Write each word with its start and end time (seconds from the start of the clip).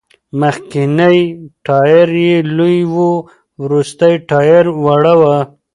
مخکېنی 0.39 1.17
ټایر 1.65 2.09
یې 2.27 2.37
لوی 2.57 2.79
و، 2.93 2.97
وروستی 3.61 4.13
ټایر 4.29 4.65
وړه 4.83 5.13
و. 5.19 5.23